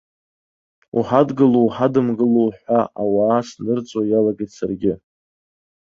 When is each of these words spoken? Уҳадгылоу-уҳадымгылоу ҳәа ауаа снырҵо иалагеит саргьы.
Уҳадгылоу-уҳадымгылоу 0.97 2.49
ҳәа 2.59 2.79
ауаа 3.01 3.39
снырҵо 3.47 3.99
иалагеит 4.05 4.51
саргьы. 4.57 4.93